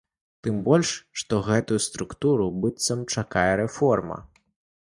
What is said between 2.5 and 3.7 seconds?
быццам, чакае